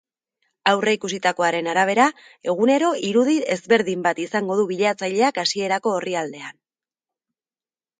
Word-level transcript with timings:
Aurreikusitakoaren 0.69 1.69
arabera, 1.73 2.07
egunero 2.55 2.91
irudi 3.11 3.37
ezberdin 3.59 4.09
bat 4.11 4.25
izango 4.27 4.61
du 4.63 4.69
bilatzaileak 4.75 5.43
hasierako 5.47 5.99
orrialdean. 6.03 6.63